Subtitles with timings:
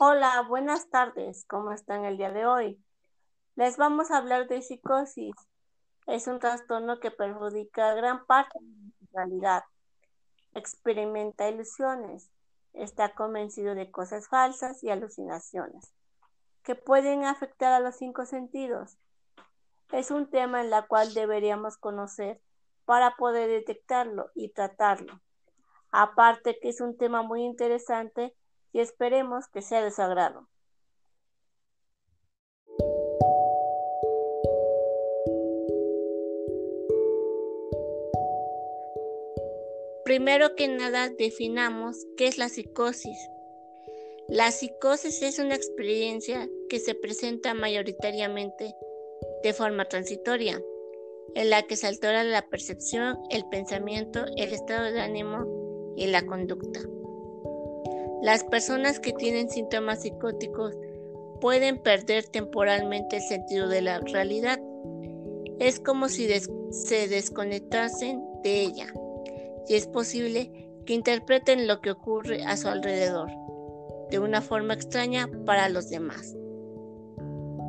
[0.00, 1.44] Hola, buenas tardes.
[1.48, 2.80] ¿Cómo están el día de hoy?
[3.56, 5.34] Les vamos a hablar de psicosis.
[6.06, 9.64] Es un trastorno que perjudica gran parte de la realidad.
[10.54, 12.30] Experimenta ilusiones.
[12.74, 15.92] Está convencido de cosas falsas y alucinaciones
[16.62, 18.98] que pueden afectar a los cinco sentidos.
[19.90, 22.40] Es un tema en el cual deberíamos conocer
[22.84, 25.20] para poder detectarlo y tratarlo.
[25.90, 28.36] Aparte que es un tema muy interesante
[28.72, 30.48] y esperemos que sea de su agrado.
[40.04, 43.18] Primero que nada definamos qué es la psicosis.
[44.26, 48.74] La psicosis es una experiencia que se presenta mayoritariamente
[49.42, 50.62] de forma transitoria,
[51.34, 56.24] en la que se altera la percepción, el pensamiento, el estado de ánimo y la
[56.24, 56.80] conducta.
[58.22, 60.74] Las personas que tienen síntomas psicóticos
[61.40, 64.60] pueden perder temporalmente el sentido de la realidad.
[65.60, 66.28] Es como si
[66.70, 68.92] se desconectasen de ella
[69.68, 70.50] y es posible
[70.84, 73.30] que interpreten lo que ocurre a su alrededor
[74.10, 76.34] de una forma extraña para los demás.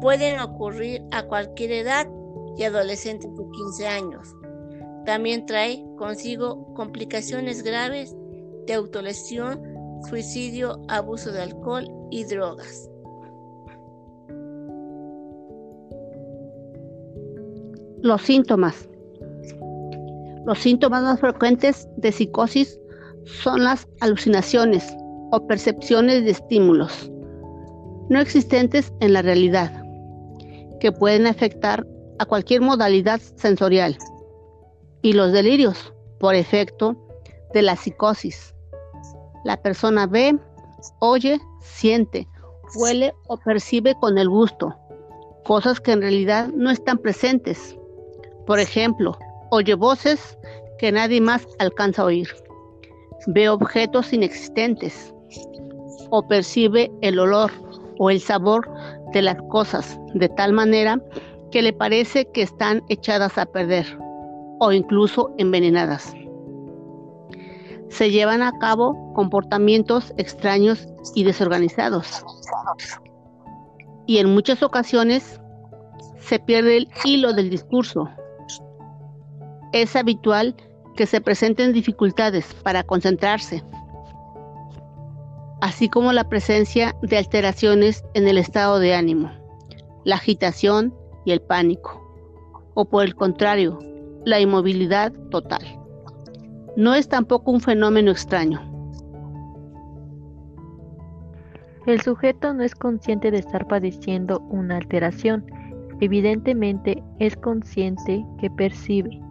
[0.02, 2.08] Pueden ocurrir a cualquier edad
[2.58, 4.36] y adolescentes de 15 años.
[5.06, 8.16] También trae consigo complicaciones graves
[8.66, 12.90] de autolesión suicidio, abuso de alcohol y drogas.
[18.02, 18.88] Los síntomas.
[20.46, 22.80] Los síntomas más frecuentes de psicosis
[23.26, 24.96] son las alucinaciones
[25.32, 27.12] o percepciones de estímulos
[28.10, 29.72] no existentes en la realidad,
[30.80, 31.86] que pueden afectar
[32.18, 33.98] a cualquier modalidad sensorial,
[35.02, 36.98] y los delirios por efecto
[37.54, 38.56] de la psicosis,
[39.50, 40.38] la persona ve,
[41.00, 42.28] oye, siente,
[42.76, 44.76] huele o percibe con el gusto,
[45.44, 47.76] cosas que en realidad no están presentes.
[48.46, 49.18] Por ejemplo,
[49.50, 50.38] oye voces
[50.78, 52.30] que nadie más alcanza a oír.
[53.26, 55.12] Ve objetos inexistentes
[56.12, 57.50] o percibe el olor
[57.98, 58.70] o el sabor
[59.14, 61.02] de las cosas de tal manera
[61.50, 63.88] que le parece que están echadas a perder
[64.60, 66.14] o incluso envenenadas
[67.90, 72.24] se llevan a cabo comportamientos extraños y desorganizados.
[74.06, 75.40] Y en muchas ocasiones
[76.20, 78.10] se pierde el hilo del discurso.
[79.74, 80.56] Es habitual
[80.96, 83.64] que se presenten dificultades para concentrarse,
[85.62, 89.32] así como la presencia de alteraciones en el estado de ánimo,
[90.06, 90.94] la agitación
[91.26, 92.02] y el pánico,
[92.74, 93.80] o por el contrario,
[94.26, 95.79] la inmovilidad total
[96.80, 98.62] no es tampoco un fenómeno extraño.
[101.86, 105.46] El sujeto no es consciente de estar padeciendo una alteración.
[106.00, 109.22] Evidentemente es consciente que percibe,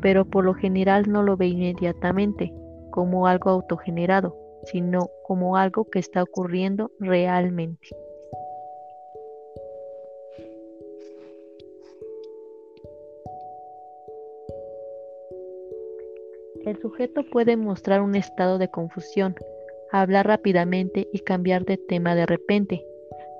[0.00, 2.54] pero por lo general no lo ve inmediatamente
[2.92, 4.36] como algo autogenerado,
[4.66, 7.88] sino como algo que está ocurriendo realmente.
[16.66, 19.36] El sujeto puede mostrar un estado de confusión,
[19.92, 22.84] hablar rápidamente y cambiar de tema de repente.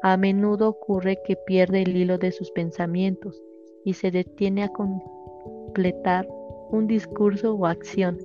[0.05, 3.43] A menudo ocurre que pierde el hilo de sus pensamientos
[3.85, 6.29] y se detiene a completar
[6.71, 8.17] un discurso o acción.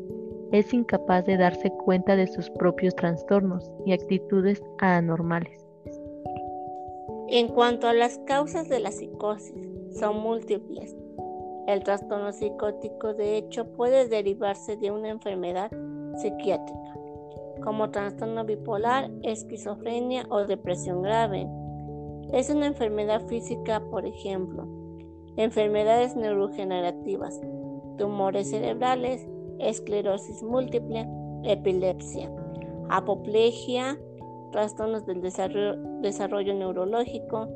[0.52, 5.66] Es incapaz de darse cuenta de sus propios trastornos y actitudes anormales.
[7.28, 10.96] En cuanto a las causas de la psicosis, son múltiples
[11.68, 15.72] el trastorno psicótico, de hecho, puede derivarse de una enfermedad
[16.18, 16.96] psiquiátrica,
[17.64, 21.48] como trastorno bipolar, esquizofrenia o depresión grave.
[22.34, 24.68] Es una enfermedad física, por ejemplo,
[25.38, 27.40] enfermedades neurogenerativas,
[27.98, 29.28] tumores cerebrales,
[29.60, 31.08] esclerosis múltiple,
[31.44, 32.32] epilepsia,
[32.90, 33.98] apoplejia,
[34.52, 37.48] trastornos del desarrollo, desarrollo neurológico,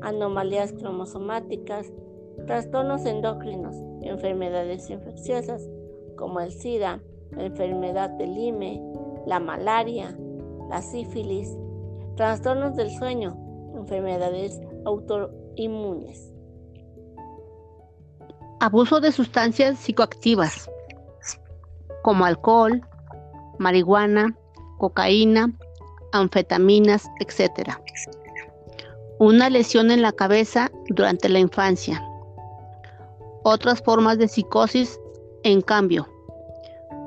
[0.00, 1.92] anomalías cromosomáticas,
[2.46, 5.62] Trastornos endocrinos, enfermedades infecciosas
[6.16, 7.00] como el SIDA,
[7.30, 8.82] la enfermedad del IME,
[9.26, 10.16] la malaria,
[10.68, 11.56] la sífilis,
[12.16, 13.36] trastornos del sueño,
[13.76, 16.32] enfermedades autoinmunes.
[18.60, 20.70] Abuso de sustancias psicoactivas
[22.02, 22.82] como alcohol,
[23.58, 24.36] marihuana,
[24.78, 25.52] cocaína,
[26.12, 27.70] anfetaminas, etc.
[29.18, 32.02] Una lesión en la cabeza durante la infancia
[33.44, 34.98] otras formas de psicosis,
[35.42, 36.08] en cambio,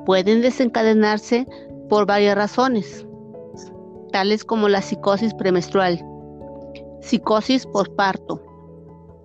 [0.04, 1.46] pueden desencadenarse
[1.88, 3.04] por varias razones.
[4.12, 6.02] tales como la psicosis premenstrual,
[7.00, 8.40] psicosis postparto,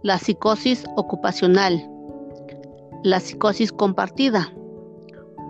[0.01, 1.87] la psicosis ocupacional,
[3.03, 4.51] la psicosis compartida,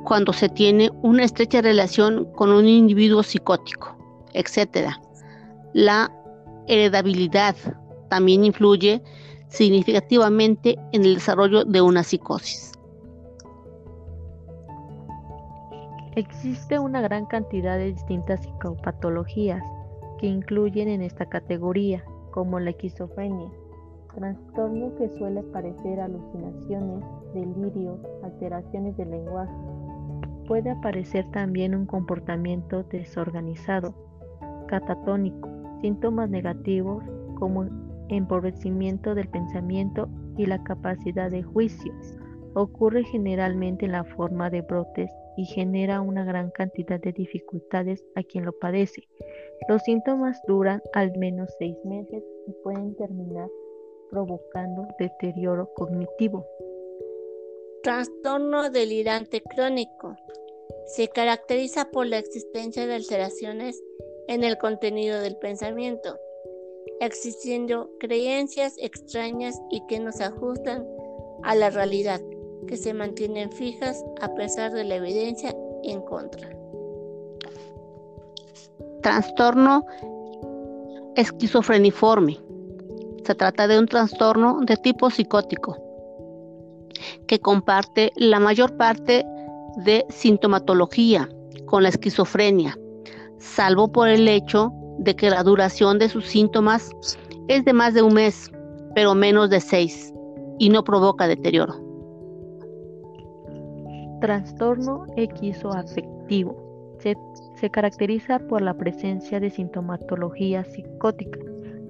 [0.03, 3.95] cuando se tiene una estrecha relación con un individuo psicótico,
[4.33, 4.89] etc.
[5.73, 6.11] La
[6.67, 7.55] heredabilidad
[8.09, 9.01] también influye
[9.51, 12.71] significativamente en el desarrollo de una psicosis.
[16.15, 19.63] Existe una gran cantidad de distintas psicopatologías
[20.19, 23.49] que incluyen en esta categoría, como la esquizofrenia,
[24.15, 27.03] trastorno que suele parecer alucinaciones,
[27.33, 29.53] delirios, alteraciones del lenguaje.
[30.47, 33.93] Puede aparecer también un comportamiento desorganizado,
[34.67, 35.49] catatónico,
[35.81, 37.03] síntomas negativos
[37.35, 37.65] como
[38.15, 41.93] empobrecimiento del pensamiento y la capacidad de juicio.
[42.53, 48.23] Ocurre generalmente en la forma de brotes y genera una gran cantidad de dificultades a
[48.23, 49.07] quien lo padece.
[49.69, 53.49] Los síntomas duran al menos seis meses y pueden terminar
[54.09, 56.45] provocando deterioro cognitivo.
[57.81, 60.15] Trastorno delirante crónico.
[60.85, 63.81] Se caracteriza por la existencia de alteraciones
[64.27, 66.19] en el contenido del pensamiento,
[67.01, 70.85] existiendo creencias extrañas y que nos ajustan
[71.43, 72.21] a la realidad,
[72.67, 76.47] que se mantienen fijas a pesar de la evidencia en contra.
[79.01, 79.83] Trastorno
[81.15, 82.39] esquizofreniforme.
[83.25, 85.77] Se trata de un trastorno de tipo psicótico
[87.25, 89.25] que comparte la mayor parte
[89.77, 91.27] de sintomatología
[91.65, 92.77] con la esquizofrenia,
[93.39, 94.71] salvo por el hecho
[95.03, 96.91] de que la duración de sus síntomas
[97.47, 98.51] es de más de un mes,
[98.93, 100.13] pero menos de seis,
[100.59, 101.73] y no provoca deterioro.
[104.21, 106.55] Trastorno equizoafectivo.
[106.99, 107.15] Se,
[107.55, 111.39] se caracteriza por la presencia de sintomatología psicótica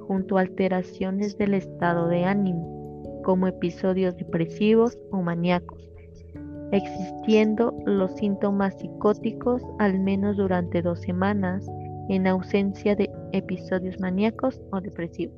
[0.07, 5.91] junto a alteraciones del estado de ánimo, como episodios depresivos o maníacos,
[6.71, 11.69] existiendo los síntomas psicóticos al menos durante dos semanas
[12.11, 15.37] en ausencia de episodios maníacos o depresivos.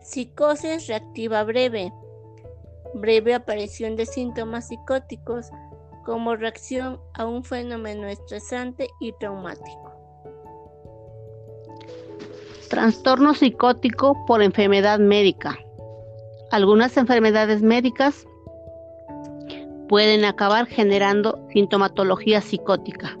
[0.00, 1.92] Psicosis reactiva breve.
[2.94, 5.50] Breve aparición de síntomas psicóticos
[6.04, 9.92] como reacción a un fenómeno estresante y traumático.
[12.70, 15.58] Trastorno psicótico por enfermedad médica.
[16.52, 18.24] Algunas enfermedades médicas
[19.88, 23.16] pueden acabar generando sintomatología psicótica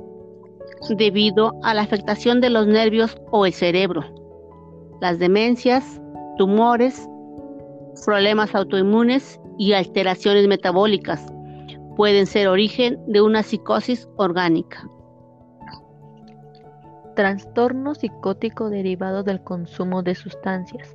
[0.88, 4.02] debido a la afectación de los nervios o el cerebro.
[5.00, 6.00] Las demencias,
[6.38, 7.08] tumores,
[8.04, 11.26] problemas autoinmunes y alteraciones metabólicas
[11.96, 14.88] pueden ser origen de una psicosis orgánica.
[17.14, 20.94] Trastorno psicótico derivado del consumo de sustancias.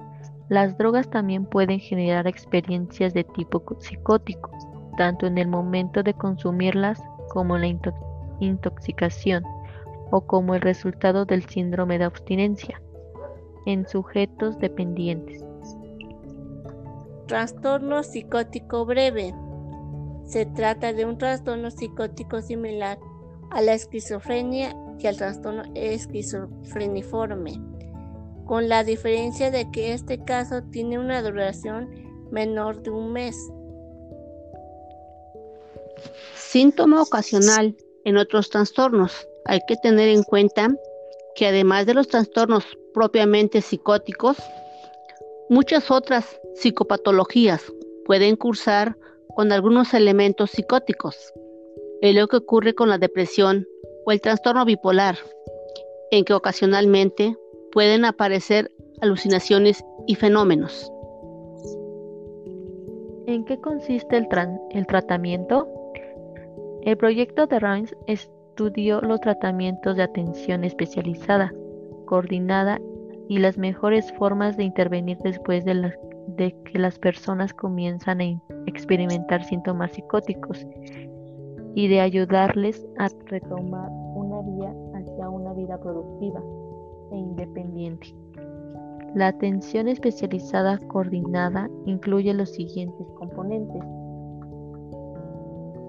[0.50, 4.52] Las drogas también pueden generar experiencias de tipo psicótico,
[4.98, 7.82] tanto en el momento de consumirlas como en la
[8.40, 9.44] intoxicación
[10.12, 12.82] o como el resultado del síndrome de abstinencia
[13.66, 15.44] en sujetos dependientes.
[17.28, 19.34] Trastorno psicótico breve.
[20.26, 23.00] Se trata de un trastorno psicótico similar
[23.52, 27.54] a la esquizofrenia y al trastorno esquizofreniforme,
[28.46, 31.90] con la diferencia de que este caso tiene una duración
[32.32, 33.36] menor de un mes.
[36.36, 39.28] Síntoma ocasional en otros trastornos.
[39.46, 40.70] Hay que tener en cuenta
[41.36, 44.38] que además de los trastornos propiamente psicóticos,
[45.50, 47.72] muchas otras psicopatologías
[48.06, 48.98] pueden cursar
[49.36, 51.34] con algunos elementos psicóticos.
[52.02, 53.68] Es lo que ocurre con la depresión
[54.06, 55.18] o el trastorno bipolar,
[56.12, 57.38] en que ocasionalmente
[57.72, 58.72] pueden aparecer
[59.02, 60.92] alucinaciones y fenómenos.
[63.28, 64.28] ¿En qué consiste el,
[64.88, 65.68] tratamiento?
[66.82, 67.96] El proyecto de Reims
[68.62, 71.52] estudió los tratamientos de atención especializada,
[72.06, 72.80] coordinada
[73.28, 75.96] y las mejores formas de intervenir después de,
[76.38, 80.64] que las personas comienzan a experimentar síntomas psicóticos
[81.74, 86.40] y de ayudarles a retomar una vía hacia una vida productiva
[87.12, 88.14] e independiente.
[89.16, 93.82] La atención especializada coordinada incluye los siguientes componentes.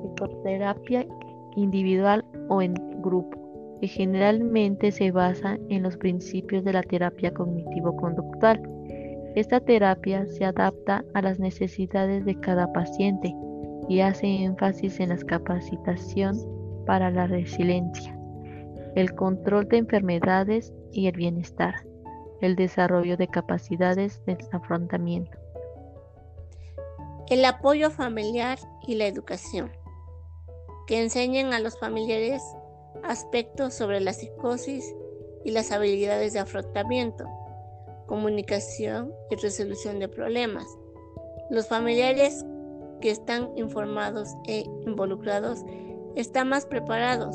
[0.01, 1.07] Psicoterapia
[1.55, 8.61] individual o en grupo, que generalmente se basa en los principios de la terapia cognitivo-conductual.
[9.35, 13.35] Esta terapia se adapta a las necesidades de cada paciente
[13.89, 16.37] y hace énfasis en la capacitación
[16.87, 18.15] para la resiliencia.
[18.95, 21.75] el control de enfermedades y el bienestar,
[22.43, 25.39] el desarrollo de capacidades de afrontamiento.
[27.31, 29.73] El apoyo familiar y la educación,
[30.87, 32.43] que enseñen a los familiares
[33.05, 34.95] aspectos sobre la psicosis
[35.45, 37.25] y las habilidades de afrontamiento,
[38.07, 40.67] comunicación y resolución de problemas.
[41.51, 42.45] Los familiares
[43.01, 45.61] que están informados e involucrados
[46.15, 47.35] están más preparados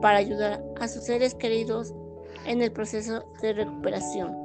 [0.00, 1.94] para ayudar a sus seres queridos
[2.46, 4.36] en el proceso de recuperación.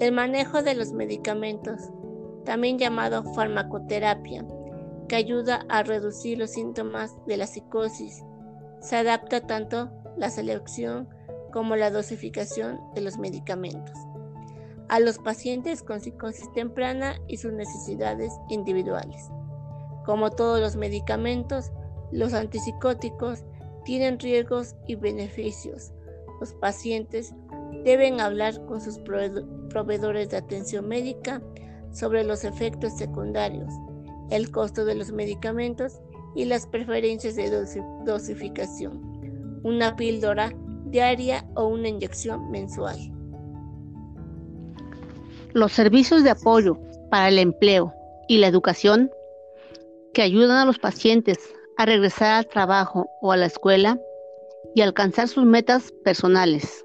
[0.00, 1.90] El manejo de los medicamentos,
[2.44, 4.44] también llamado farmacoterapia,
[5.10, 8.22] que ayuda a reducir los síntomas de la psicosis,
[8.80, 11.08] se adapta tanto la selección
[11.52, 13.98] como la dosificación de los medicamentos
[14.90, 19.30] a los pacientes con psicosis temprana y sus necesidades individuales.
[20.04, 21.70] Como todos los medicamentos,
[22.10, 23.44] los antipsicóticos
[23.84, 25.92] tienen riesgos y beneficios.
[26.40, 27.32] Los pacientes
[27.84, 31.40] deben hablar con sus proveedores de atención médica
[31.92, 33.72] sobre los efectos secundarios,
[34.30, 36.00] el costo de los medicamentos
[36.34, 37.50] y las preferencias de
[38.04, 40.52] dosificación, una píldora
[40.86, 42.98] diaria o una inyección mensual.
[45.52, 46.78] Los servicios de apoyo
[47.10, 47.92] para el empleo
[48.28, 49.10] y la educación
[50.14, 51.38] que ayudan a los pacientes
[51.76, 53.98] a regresar al trabajo o a la escuela
[54.74, 56.84] y alcanzar sus metas personales.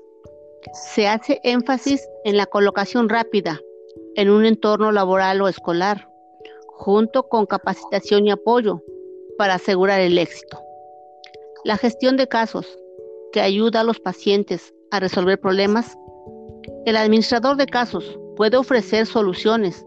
[0.94, 3.60] Se hace énfasis en la colocación rápida
[4.16, 6.10] en un entorno laboral o escolar,
[6.78, 8.82] junto con capacitación y apoyo
[9.38, 10.60] para asegurar el éxito.
[11.64, 12.68] La gestión de casos,
[13.32, 15.98] que ayuda a los pacientes a resolver problemas.
[16.86, 19.86] El administrador de casos puede ofrecer soluciones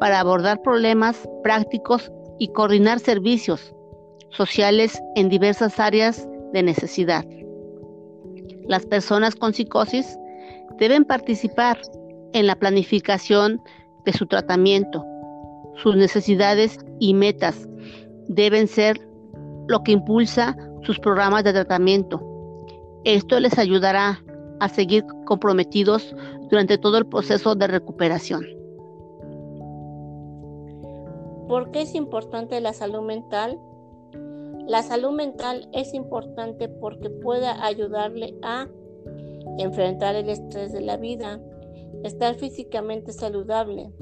[0.00, 3.74] para abordar problemas prácticos y coordinar servicios
[4.30, 7.24] sociales en diversas áreas de necesidad.
[8.66, 10.18] Las personas con psicosis
[10.78, 11.80] deben participar
[12.32, 13.60] en la planificación
[14.04, 15.04] de su tratamiento.
[15.82, 17.68] Sus necesidades y metas
[18.28, 19.00] deben ser
[19.68, 22.20] lo que impulsa sus programas de tratamiento.
[23.04, 24.22] Esto les ayudará
[24.60, 26.14] a seguir comprometidos
[26.50, 28.44] durante todo el proceso de recuperación.
[31.48, 33.58] ¿Por qué es importante la salud mental?
[34.66, 38.68] La salud mental es importante porque puede ayudarle a
[39.58, 41.40] enfrentar el estrés de la vida,
[42.04, 43.92] estar físicamente saludable,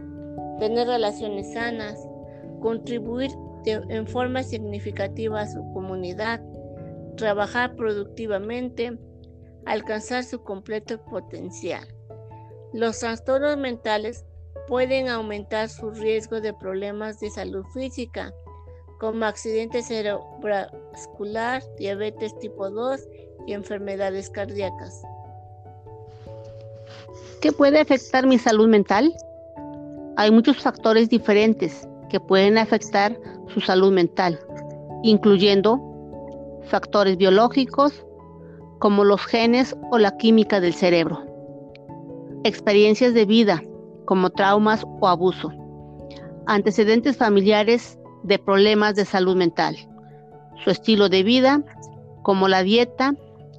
[0.58, 1.98] tener relaciones sanas,
[2.60, 3.30] contribuir
[3.66, 6.40] en forma significativa a su comunidad,
[7.16, 8.96] trabajar productivamente,
[9.64, 11.86] alcanzar su completo potencial.
[12.72, 14.24] Los trastornos mentales
[14.68, 18.32] pueden aumentar su riesgo de problemas de salud física,
[18.98, 23.00] como accidentes cerebrovascular, diabetes tipo 2
[23.46, 25.02] y enfermedades cardíacas.
[27.40, 29.14] ¿Qué puede afectar mi salud mental?
[30.18, 33.18] Hay muchos factores diferentes que pueden afectar
[33.52, 34.40] su salud mental,
[35.02, 35.78] incluyendo
[36.68, 38.06] factores biológicos,
[38.78, 41.22] como los genes o la química del cerebro.
[42.44, 43.62] Experiencias de vida,
[44.06, 45.52] como traumas o abuso.
[46.46, 49.76] Antecedentes familiares de problemas de salud mental.
[50.64, 51.62] Su estilo de vida,
[52.22, 53.14] como la dieta,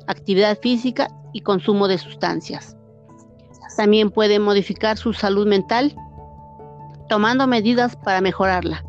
[0.08, 2.76] actividad física y consumo de sustancias.
[3.76, 5.96] También puede modificar su salud mental
[7.08, 8.84] tomando medidas para mejorarla,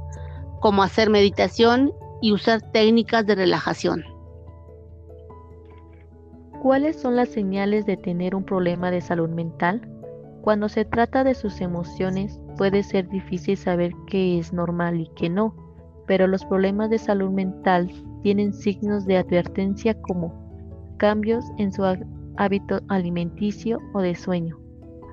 [0.60, 4.04] como hacer meditación y usar técnicas de relajación.
[6.62, 9.80] ¿Cuáles son las señales de tener un problema de salud mental?
[10.42, 15.28] Cuando se trata de sus emociones, puede ser difícil saber qué es normal y qué
[15.28, 15.54] no,
[16.06, 17.90] pero los problemas de salud mental
[18.22, 20.32] tienen signos de advertencia como
[20.96, 21.84] cambios en su
[22.36, 24.58] hábito alimenticio o de sueño,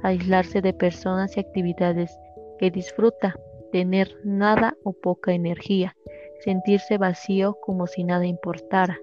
[0.02, 2.18] aislarse de personas y actividades
[2.58, 3.36] que disfruta,
[3.72, 5.96] tener nada o poca energía,
[6.40, 9.00] sentirse vacío como si nada importara,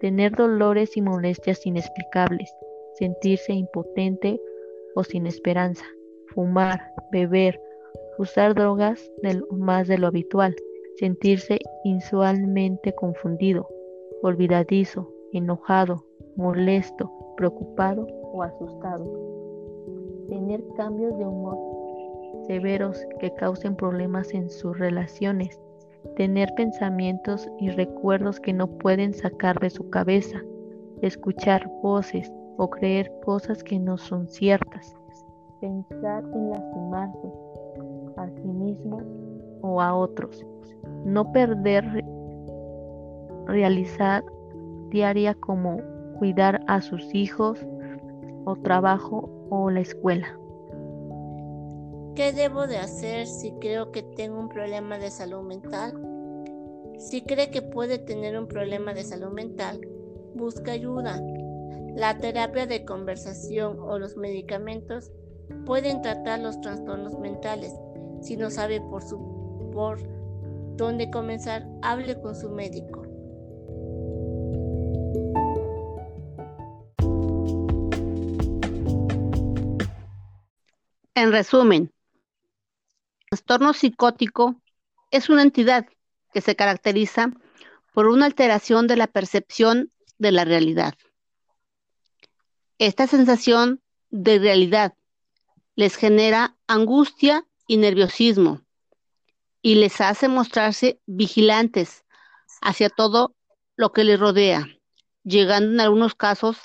[0.00, 2.54] tener dolores y molestias inexplicables,
[2.98, 4.40] sentirse impotente
[4.94, 5.84] o sin esperanza,
[6.28, 7.60] fumar, beber,
[8.18, 9.10] usar drogas
[9.50, 10.54] más de lo habitual,
[10.96, 13.68] sentirse insualmente confundido,
[14.22, 16.04] olvidadizo, enojado,
[16.36, 19.04] molesto, preocupado o asustado.
[20.28, 21.73] Tener cambios de humor
[22.46, 25.60] severos que causen problemas en sus relaciones,
[26.16, 30.42] tener pensamientos y recuerdos que no pueden sacar de su cabeza,
[31.02, 34.96] escuchar voces o creer cosas que no son ciertas,
[35.60, 37.28] pensar en lastimarse
[38.16, 39.02] a sí mismo
[39.62, 40.44] o a otros,
[41.04, 42.04] no perder
[43.46, 44.24] realizar
[44.90, 45.78] diaria como
[46.18, 47.66] cuidar a sus hijos
[48.44, 50.38] o trabajo o la escuela.
[52.14, 55.94] ¿Qué debo de hacer si creo que tengo un problema de salud mental?
[56.96, 59.80] Si cree que puede tener un problema de salud mental,
[60.36, 61.20] busca ayuda.
[61.96, 65.10] La terapia de conversación o los medicamentos
[65.66, 67.74] pueden tratar los trastornos mentales.
[68.22, 69.02] Si no sabe por,
[69.72, 69.98] por
[70.76, 73.02] dónde comenzar, hable con su médico.
[81.16, 81.93] En resumen,
[83.34, 84.62] trastorno psicótico
[85.10, 85.86] es una entidad
[86.32, 87.32] que se caracteriza
[87.92, 90.94] por una alteración de la percepción de la realidad.
[92.78, 94.94] Esta sensación de realidad
[95.74, 98.60] les genera angustia y nerviosismo
[99.62, 102.04] y les hace mostrarse vigilantes
[102.60, 103.34] hacia todo
[103.74, 104.68] lo que les rodea,
[105.24, 106.58] llegando en algunos casos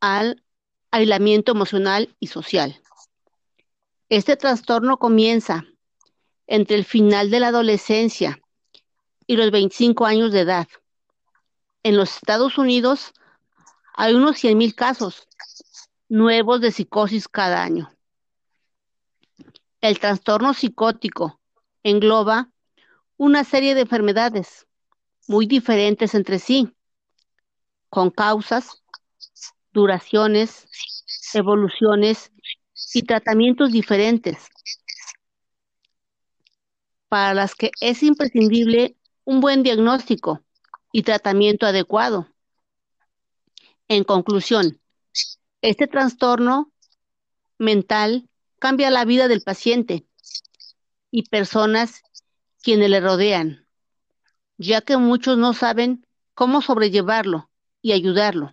[0.00, 0.42] al
[0.90, 2.80] aislamiento emocional y social.
[4.10, 5.66] Este trastorno comienza
[6.46, 8.40] entre el final de la adolescencia
[9.26, 10.66] y los 25 años de edad.
[11.82, 13.12] En los Estados Unidos
[13.94, 15.28] hay unos 100.000 casos
[16.08, 17.90] nuevos de psicosis cada año.
[19.82, 21.38] El trastorno psicótico
[21.82, 22.50] engloba
[23.18, 24.66] una serie de enfermedades
[25.26, 26.74] muy diferentes entre sí,
[27.90, 28.82] con causas,
[29.72, 30.66] duraciones,
[31.34, 32.32] evoluciones
[32.94, 34.48] y tratamientos diferentes,
[37.08, 40.42] para las que es imprescindible un buen diagnóstico
[40.92, 42.28] y tratamiento adecuado.
[43.88, 44.80] En conclusión,
[45.62, 46.72] este trastorno
[47.58, 48.28] mental
[48.58, 50.06] cambia la vida del paciente
[51.10, 52.02] y personas
[52.62, 53.66] quienes le rodean,
[54.58, 58.50] ya que muchos no saben cómo sobrellevarlo y ayudarlo.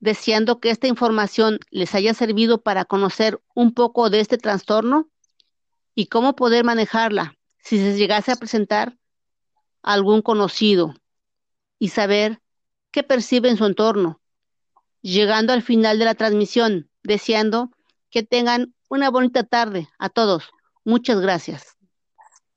[0.00, 5.08] Deseando que esta información les haya servido para conocer un poco de este trastorno
[5.94, 8.96] y cómo poder manejarla si se llegase a presentar
[9.82, 10.94] algún conocido
[11.78, 12.40] y saber
[12.90, 14.20] qué percibe en su entorno,
[15.02, 17.70] llegando al final de la transmisión, deseando
[18.10, 20.50] que tengan una bonita tarde a todos.
[20.84, 21.76] Muchas gracias.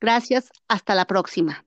[0.00, 1.64] Gracias, hasta la próxima.